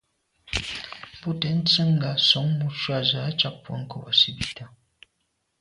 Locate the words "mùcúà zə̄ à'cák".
2.57-3.53